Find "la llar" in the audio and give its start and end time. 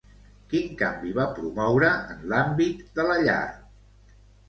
3.13-3.41